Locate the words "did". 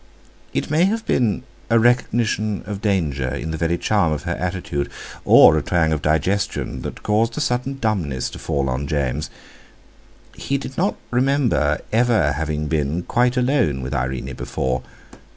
10.57-10.75